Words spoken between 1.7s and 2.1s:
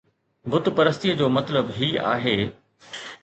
هي